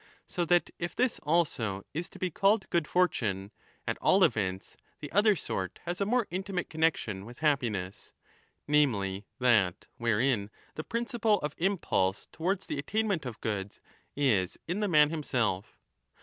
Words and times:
So 0.25 0.45
that, 0.45 0.71
if 0.79 0.95
this 0.95 1.19
also 1.19 1.83
is 1.93 2.09
to 2.09 2.17
be 2.17 2.31
called 2.31 2.67
good 2.71 2.87
fortune, 2.87 3.51
at 3.87 3.99
all 4.01 4.23
events 4.23 4.75
the 4.99 5.11
other 5.11 5.35
sort 5.35 5.77
has 5.85 6.01
a 6.01 6.07
more 6.07 6.25
intimate 6.31 6.71
connexion 6.71 7.17
15 7.17 7.25
with 7.27 7.39
happiness, 7.41 8.11
namely, 8.67 9.27
that 9.37 9.85
wherein 9.97 10.49
the 10.73 10.83
principle 10.83 11.37
of 11.41 11.55
BOOK 11.55 11.59
II. 11.61 11.65
8 11.65 11.69
1207" 11.69 11.73
impulse 11.73 12.27
towards 12.31 12.65
the 12.65 12.79
attainment 12.79 13.25
of 13.27 13.41
goods 13.41 13.79
is 14.15 14.57
in 14.67 14.79
the 14.79 14.87
man 14.87 15.11
himself. 15.11 15.77